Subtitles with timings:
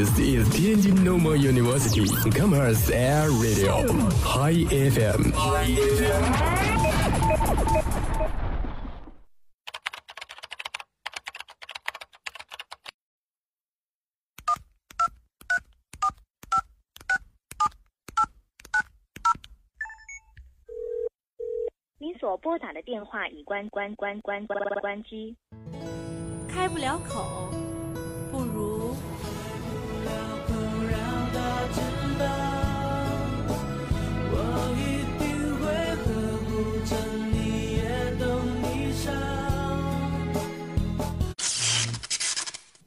[0.00, 3.84] This is Tianjin Normal University Commerce Air Radio
[4.24, 5.28] High FM。
[21.98, 25.36] 您所拨打的电话已关关关关关关机。
[26.48, 27.50] 开不了口，
[28.32, 28.96] 不如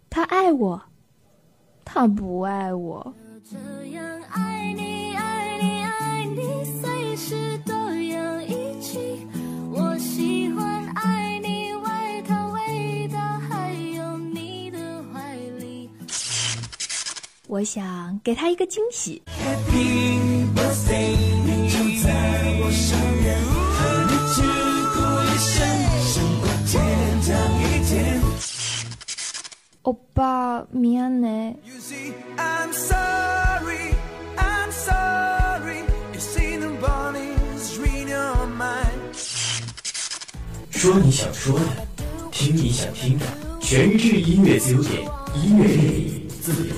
[0.09, 0.79] 他爱我，
[1.83, 3.13] 他不爱我。
[17.52, 19.22] 我想给他一个惊喜。
[29.82, 31.56] 欧巴，미안해。
[31.64, 33.94] You see, I'm sorry,
[34.36, 35.84] I'm sorry.
[36.12, 39.14] You see the bunnies read your mind.
[40.70, 41.86] 说你想说的，
[42.30, 43.24] 听你想听的，
[43.60, 46.74] 全日制音乐自由点，音乐电影自由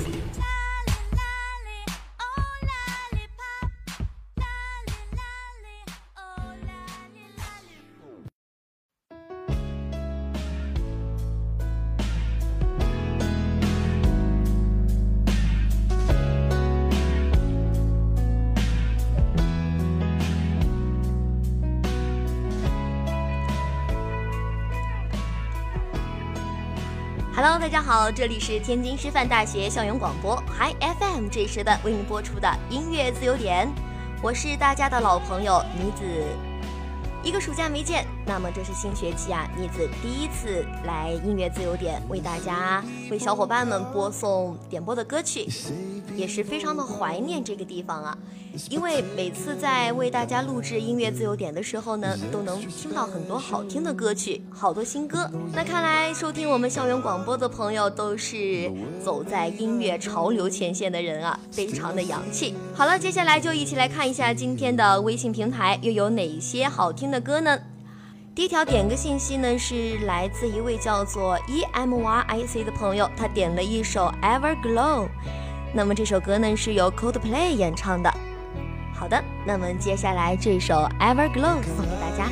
[27.85, 33.71] 好，这里是天津师范大学校园广播 Hi FM 这时段为您播出的音乐自由点，
[34.23, 36.03] 我是大家的老朋友女子。
[37.21, 45.47] 一个暑假没见，那么这是新学期啊，妮子第一次来音乐自由点为大家为小伙伴们播送点播的歌曲，
[46.15, 48.17] 也是非常的怀念这个地方啊。
[48.69, 55.29] 因为每次在为大家录制音乐自由点的时候呢，都能听到很多好听的歌曲，好多新歌。
[55.53, 58.71] 那看来收听我们校园广播的朋友都是
[59.03, 62.55] 走在音乐潮流前线的人啊，非常的洋气。
[62.73, 67.59] 好了，接下来就一起来看一下今天的微信平台又有哪些好听的歌呢？
[68.35, 75.07] 第一条点歌信息呢是来自一位叫做 E M Y I C 的朋友，他点了一首 Everglow，
[75.73, 78.13] 那么这首歌呢是由 Coldplay 演唱的。
[78.93, 82.29] 好的，那么接下来这首《Everglow》送给大家。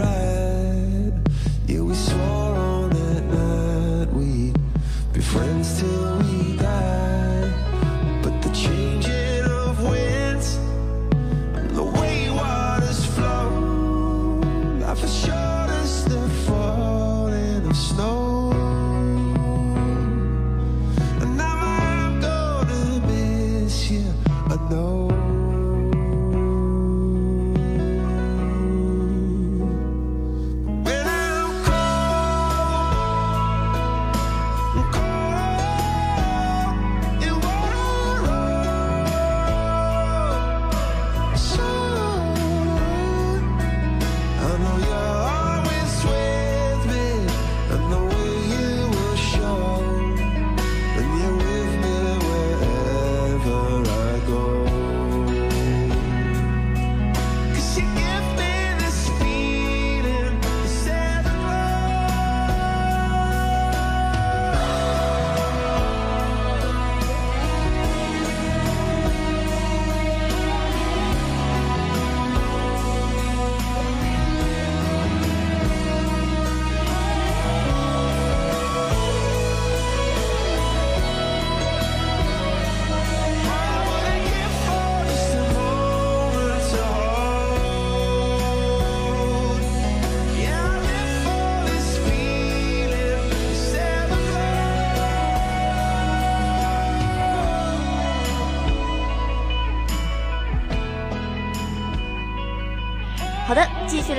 [0.00, 0.39] right.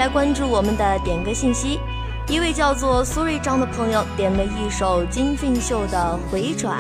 [0.02, 1.80] 来关注我们的点歌信息。
[2.28, 6.76] 一位叫做苏瑞章的朋友点了一首金俊秀的《回转》。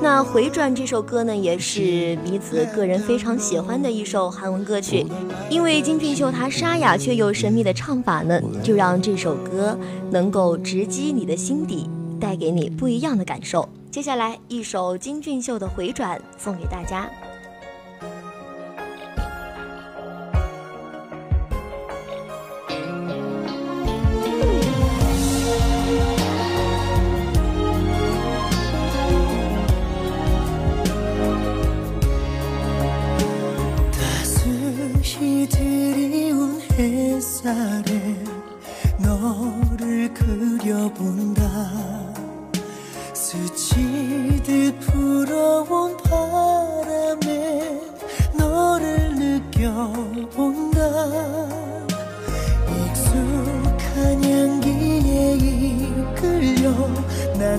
[0.00, 5.04] 那《回转》这首歌呢，也是李子个人非常喜欢的一首韩文歌曲。
[5.50, 9.76] 因为金俊秀他沙哑却又神秘的唱法呢，就让这首歌
[10.12, 13.68] 能够直击你的心底，带给你不一样的感受。
[13.90, 17.10] 接下来一首金俊秀的《回转》送给大家。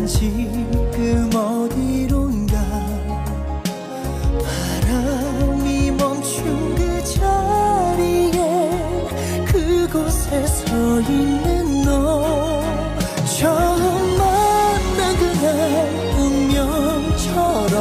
[0.03, 2.57] 난 지금 어디론가
[4.44, 8.69] 바람이 멈춘 그 자리에
[9.45, 12.61] 그곳에 서 있는 너.
[13.38, 15.45] 처음 만난 그날
[16.19, 17.79] 운명처럼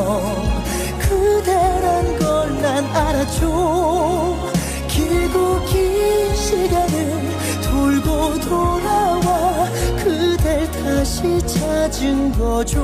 [1.00, 4.36] 그대란 걸 난 알았죠
[4.86, 7.20] 길고 긴 시간을
[7.64, 8.81] 돌고 돌아와
[11.04, 12.78] 是家军国主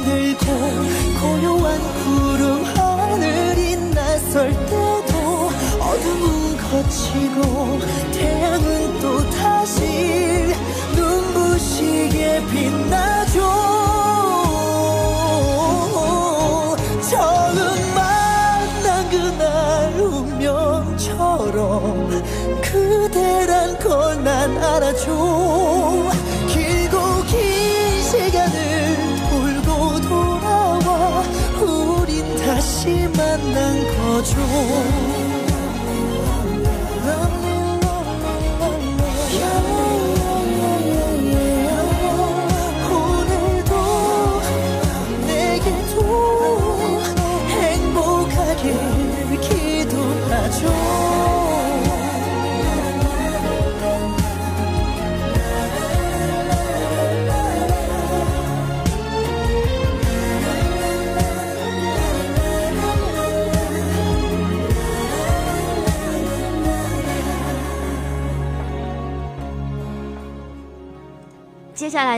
[0.00, 0.46] 잠들고
[1.20, 7.80] 고요한 구름 하늘이 낯설 때도 어둠은 거치고
[8.12, 10.54] 태양은 또 다시
[10.94, 13.40] 눈부시게 빛나죠
[17.10, 17.56] 처음
[17.94, 21.58] 만난 그날 운명처럼
[22.62, 25.59] 그대란 걸 난 알아줘
[34.46, 35.09] 中。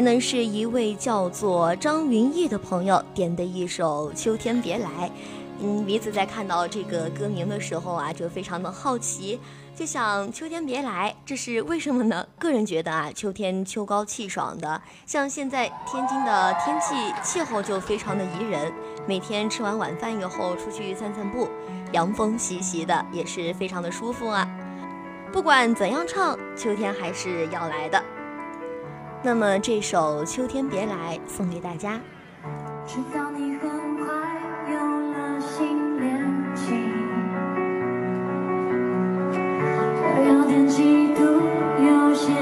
[0.02, 4.88] 呢，是一位叫做张云逸的朋友点的一首《秋天别来》。
[5.60, 9.38] 嗯，梨子在看到这个歌名的时候啊，就非常的好奇，
[9.76, 12.26] 就想“秋天别来”，这是为什么呢？
[12.36, 18.72] 个人觉得啊，秋天秋高气爽的，像现在天津的天气气候就非常的宜人，
[19.06, 21.48] 每天吃完晚饭以后出去散散步，
[21.92, 24.48] 凉风习习的，也是非常的舒服啊。
[25.32, 28.02] 不管怎样唱，秋天还是要来的。
[29.24, 32.00] 那么这首《秋天别来》送给大家。
[32.84, 34.04] 直到你很快
[34.68, 34.74] 有
[35.12, 36.26] 了新恋
[36.56, 36.74] 情，
[40.02, 41.22] 我有点嫉妒，
[41.86, 42.32] 有些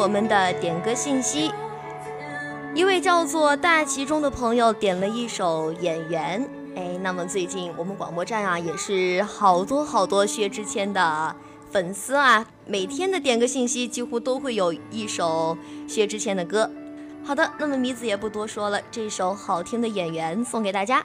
[0.00, 1.52] 我们的点歌信息。
[2.74, 6.42] 一位叫做大其中的朋友点了一首《演员》，
[6.74, 11.36] 哎，那么最近我们广播站啊也是好多好多薛之谦的
[11.70, 16.70] 粉丝啊，每天的点歌信息几乎都会有一首薛之谦的歌。
[17.22, 21.04] 好的，那么米子也不多说了，这首好听的《演员》送给大家。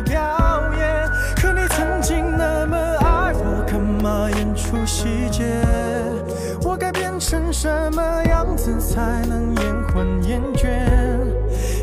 [7.61, 10.67] 什么样子才能延缓厌倦？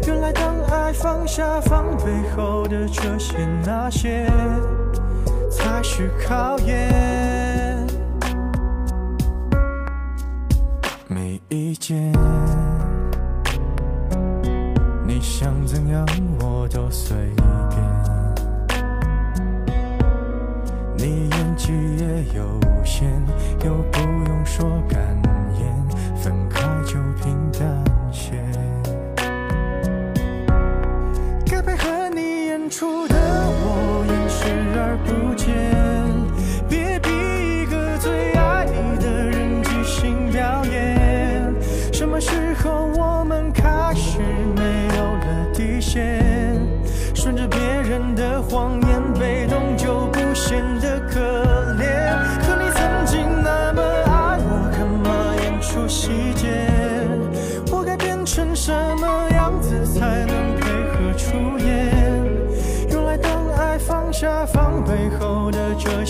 [0.09, 4.27] 原来当爱放下防备后的这些那些，
[5.49, 7.87] 才是考验。
[11.07, 12.13] 没意见，
[15.07, 16.05] 你想怎样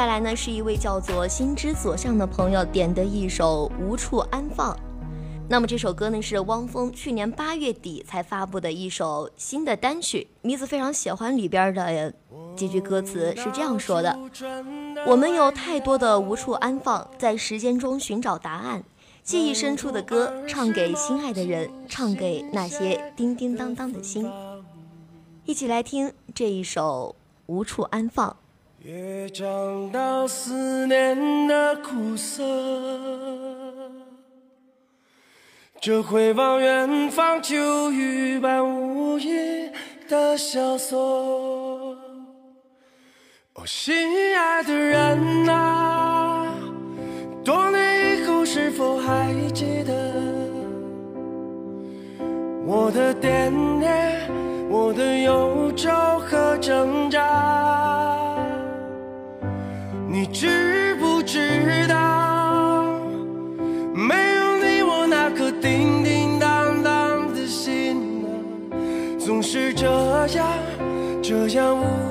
[0.00, 4.74] 下来呢，是一位叫做心之所向的朋友点的一首《无处安放》。
[5.46, 10.26] 那么这首歌呢，是汪峰去年八月底才发布的一首新的单曲。
[10.40, 12.14] 妮子非常喜欢里边的
[12.56, 14.18] 几句歌词，是这样说的
[15.06, 18.82] ：“我们有太多的无处安放，在时间中寻找答案。
[19.22, 24.26] 记忆深处的歌，唱给心爱的人，唱给那些叮叮当当的心。
[25.44, 27.14] 一起来听这一首
[27.52, 28.30] 《无处安放》。”
[28.82, 32.42] 也尝到思念的苦涩，
[35.78, 39.70] 这回望远方秋雨般无意
[40.08, 40.98] 的萧索。
[43.52, 43.94] 哦，心
[44.34, 46.46] 爱的人啊，
[47.44, 49.92] 多年以后是否还记得
[52.64, 54.22] 我的惦念，
[54.70, 55.90] 我的忧愁
[56.20, 57.99] 和挣扎？
[60.12, 62.82] 你知不知道，
[63.94, 68.26] 没有你，我那颗叮叮当当的心，
[69.16, 69.86] 总是这
[70.34, 70.48] 样，
[71.22, 72.09] 这样无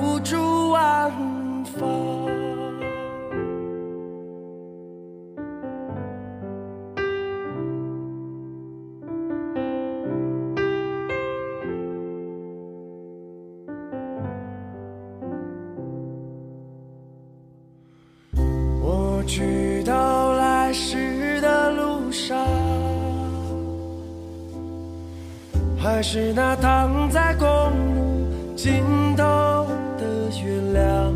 [26.00, 27.46] 还是那躺在公
[27.94, 28.86] 路尽
[29.18, 31.14] 头的月亮。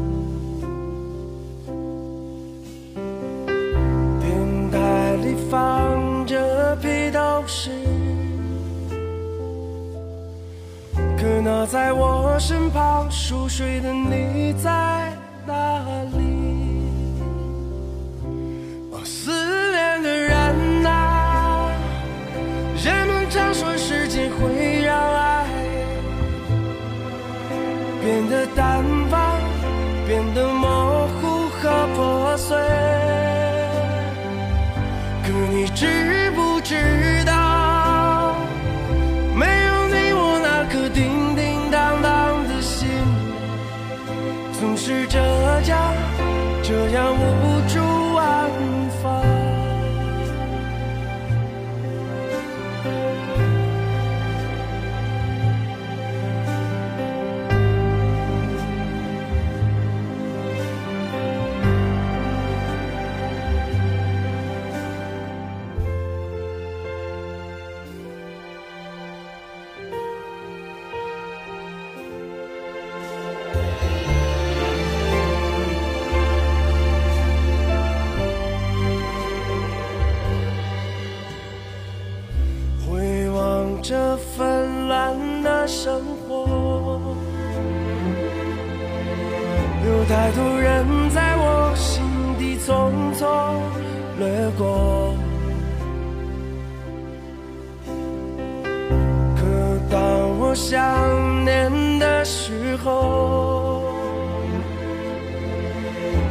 [4.20, 7.72] 电台里放着披头士，
[11.18, 15.03] 可那在我身旁熟睡的你在
[44.86, 45.23] 是这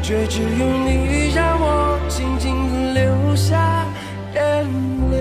[0.03, 3.87] 却只有你让我静静地流下
[4.35, 4.41] 眼
[5.13, 5.17] 泪。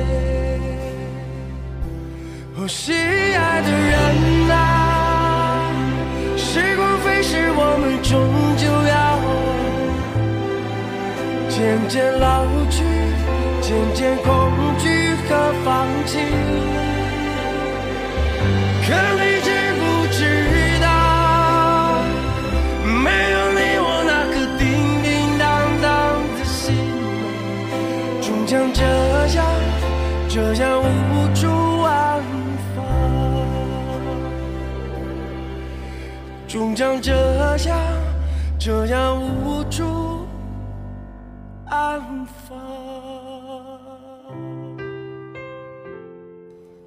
[2.57, 5.71] 哦，心爱的人啊，
[6.35, 8.11] 时光飞逝，我们终
[8.57, 9.21] 究要
[11.47, 12.83] 渐渐老去，
[13.61, 14.29] 渐渐恐
[14.79, 16.17] 惧和放弃。
[36.81, 37.55] 像这样
[38.57, 40.25] 这样无处
[41.67, 42.57] 安放。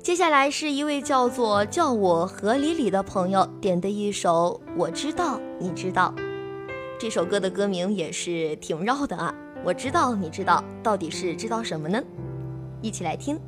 [0.02, 6.12] 接下来是一位叫做叫我何里里的朋友点的一首《我知道你知道》，
[6.98, 9.32] 这首歌的歌名也是挺绕的啊。
[9.62, 12.02] 我知道你知道，到底是知道什么呢？
[12.82, 13.38] 一起来听。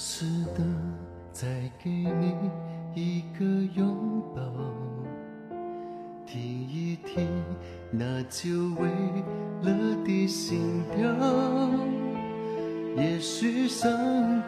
[0.00, 0.24] 合适
[0.56, 0.64] 的
[1.30, 1.46] 再
[1.84, 2.34] 给你
[2.94, 4.40] 一个拥抱，
[6.24, 7.28] 听一听
[7.90, 8.88] 那久违
[9.60, 9.70] 了
[10.02, 11.04] 的心跳。
[12.96, 13.92] 也许上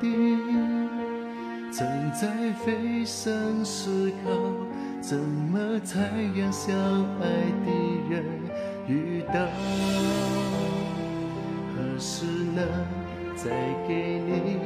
[0.00, 0.38] 帝
[1.70, 4.30] 正在费神思考，
[5.02, 6.00] 怎么才
[6.34, 6.74] 让相
[7.20, 7.28] 爱
[7.66, 7.70] 的
[8.08, 8.24] 人
[8.88, 9.34] 遇到？
[11.76, 12.66] 何时能
[13.36, 13.50] 再
[13.86, 14.56] 给你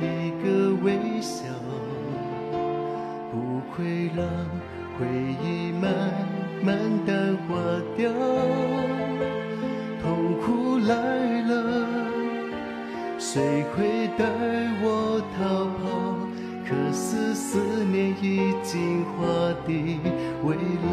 [0.00, 1.44] 一个微笑？
[3.30, 4.26] 不会让
[4.98, 5.06] 回
[5.44, 5.88] 忆慢
[6.62, 7.48] 慢淡化
[7.96, 8.10] 掉。
[10.02, 10.94] 痛苦来
[11.42, 11.52] 了，
[13.18, 14.24] 谁会带
[14.82, 15.38] 我逃
[15.78, 15.84] 跑？
[16.66, 19.18] 可是思念已经化
[19.66, 20.00] 的
[20.44, 20.56] 为
[20.90, 20.92] 牢。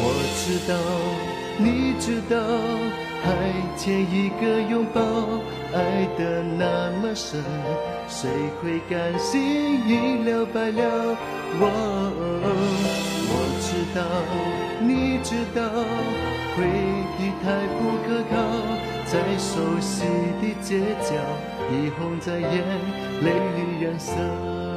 [0.00, 0.02] 我
[0.34, 0.72] 知道，
[1.58, 2.36] 你知道，
[3.22, 3.26] 还
[3.76, 5.00] 欠一个拥抱，
[5.74, 7.42] 爱得那么深，
[8.08, 11.16] 谁会甘心一了百了？
[11.60, 11.62] 我
[13.30, 14.00] 我知道，
[14.80, 15.60] 你知道，
[16.56, 16.64] 回
[17.18, 18.36] 忆太不可靠，
[19.04, 20.04] 在熟悉
[20.40, 21.14] 的街角，
[21.70, 22.64] 霓虹在眼
[23.22, 23.26] 泪
[23.56, 24.67] 里染色。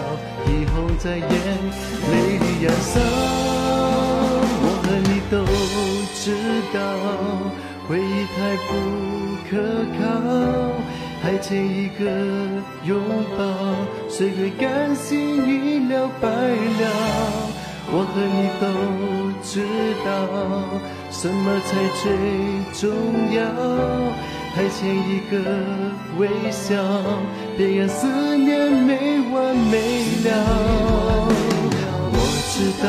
[0.00, 0.06] 街角，
[0.46, 1.24] 一红在眼
[2.10, 3.00] 泪里燃烧。
[4.62, 5.34] 我和你都
[6.14, 6.24] 知
[6.72, 6.76] 道。
[7.88, 8.70] 回忆太不
[9.50, 9.50] 可
[9.98, 10.00] 靠，
[11.20, 12.02] 还欠一个
[12.84, 12.90] 拥
[13.36, 13.40] 抱，
[14.08, 15.08] 谁会甘心
[15.44, 16.84] 一了百了？
[17.92, 18.64] 我和你都
[19.42, 19.66] 知
[20.04, 20.08] 道，
[21.10, 21.68] 什么才
[22.00, 22.04] 最
[22.78, 22.94] 重
[23.34, 23.42] 要？
[24.54, 25.34] 还欠一个
[26.20, 26.76] 微笑，
[27.56, 30.28] 别让思念没完没了。
[32.12, 32.14] 我
[32.52, 32.84] 知道，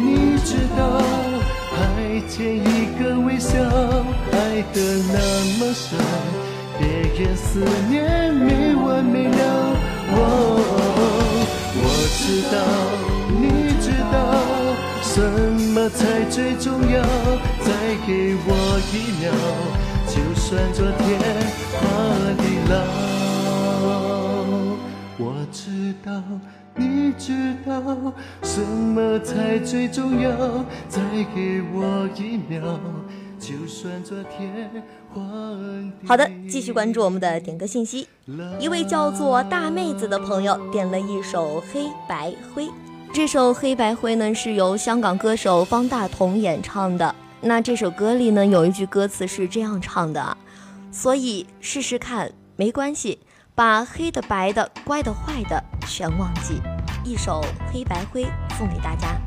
[0.00, 0.80] 你知道。
[1.76, 1.76] 还
[2.26, 3.60] 欠一个微笑，
[4.32, 4.34] 爱
[4.72, 4.80] 得
[5.12, 5.14] 那
[5.58, 6.00] 么深，
[6.78, 6.82] 别
[7.22, 9.76] 让思念没完没了。
[10.08, 10.14] 我
[11.76, 11.84] 我
[12.16, 12.56] 知道，
[13.38, 13.44] 你
[13.84, 14.16] 知道，
[15.02, 15.20] 什
[15.74, 17.02] 么才最重要？
[17.60, 17.68] 再
[18.06, 18.48] 给我
[18.94, 19.28] 一秒，
[20.48, 21.18] 算昨天
[21.72, 21.80] 化
[22.38, 22.76] 地老。
[25.18, 26.22] 我知道，
[26.76, 28.12] 你知道
[28.44, 30.30] 什么才最重要？
[30.88, 31.00] 再
[31.34, 32.78] 给我一秒，
[33.40, 34.70] 就算昨天
[36.06, 38.06] 好的，继续关注我们的点歌信息。
[38.60, 41.00] 一位叫做大妹子的朋友点了。
[41.00, 42.66] 一首《黑白灰》，
[43.12, 47.12] 这首《黑白灰》呢是由香港歌手方大同演唱的。
[47.40, 50.36] 那这首歌里呢有一句歌词是这样唱的，
[50.90, 53.20] 所以试试看，没关系，
[53.54, 56.60] 把黑的、白的、乖的、坏的全忘记。
[57.04, 57.40] 一首
[57.72, 58.24] 《黑白灰》
[58.58, 59.20] 送给大家。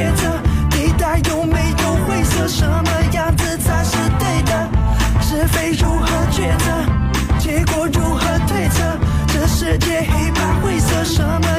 [0.00, 0.40] 抉择？
[0.70, 2.48] 地带有没有灰色？
[2.48, 4.68] 什么样子才是对的？
[5.20, 6.72] 是非如何抉择？
[7.38, 8.82] 结果如何推测？
[9.28, 11.49] 这世界黑白灰色，什么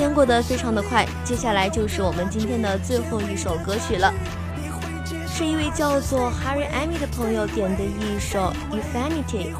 [0.00, 4.10] 间过得非常的快，接下来就是我们今天的最后一首歌曲了，
[5.28, 9.52] 是一位叫做 Harry Amy 的朋友点的一首《Infinity》。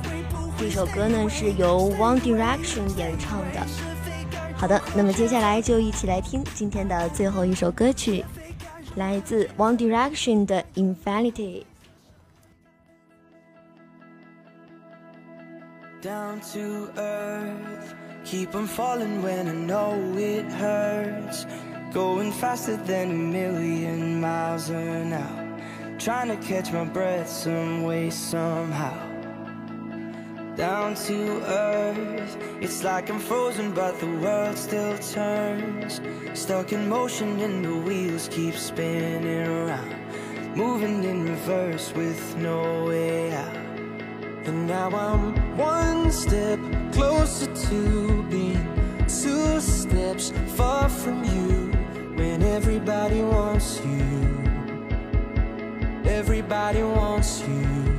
[0.59, 3.61] 这首歌呢是由 One Direction 演唱的。
[4.57, 8.25] 好的，那么接下来就一起来听今天的最后一首歌曲，
[8.97, 10.65] 来自 One Direction 的
[11.05, 11.65] 《Infinity》。
[16.03, 18.10] down to earth.
[18.25, 21.47] Keep on falling when I know it hurts.
[21.93, 25.97] Going faster than a million miles an hour.
[25.99, 29.07] Trying to catch my breath some way, somehow.
[30.55, 32.37] Down to earth.
[32.61, 36.01] It's like I'm frozen, but the world still turns.
[36.35, 40.57] Stuck in motion, and the wheels keep spinning around.
[40.57, 43.57] Moving in reverse with no way out.
[44.47, 46.59] And now I'm one step
[46.93, 48.67] closer to being
[49.07, 51.71] two steps far from you.
[52.17, 54.43] When everybody wants you,
[56.05, 57.90] everybody wants you.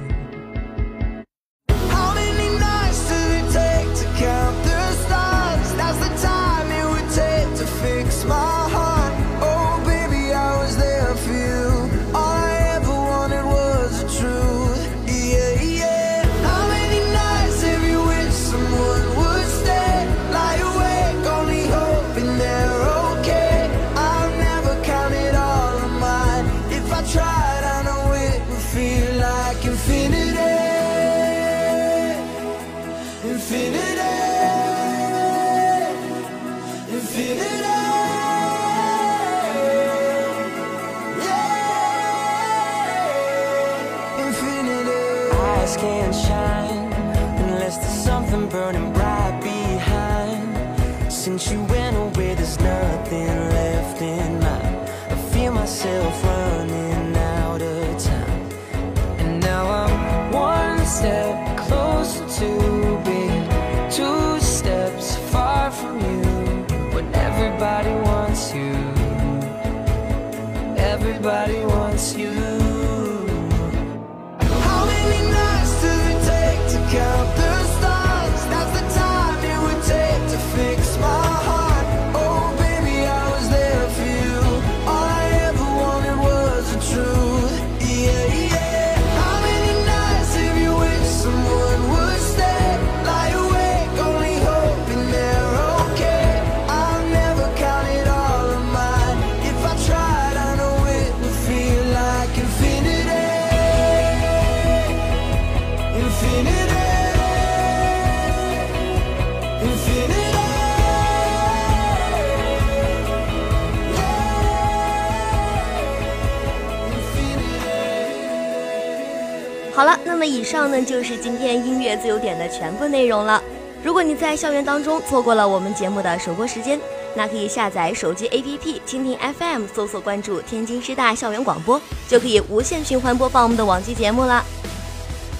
[120.85, 123.41] 就是今天音乐自由点的全部内容了。
[123.83, 126.79] 如果你在校园当中错过了我们节目的首播时间，
[127.15, 134.43] 那可以下载手机 APP 蜻蜓 FM，搜索关注天津师大校园广播，就可以无限循环播放我们的往期节目啦。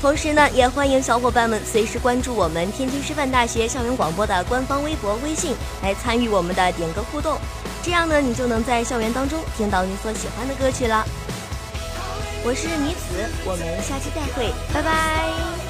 [0.02, 7.38] 同时呢，也欢迎小伙伴们随时关注我们天津师范大学校园广播的官方微博、微信，来参与我们的点歌互动。
[7.84, 11.06] 这样呢，你就能在校园当中听到你所喜欢的歌曲了。
[12.44, 15.61] 我是妮子，我们下期再会，拜拜。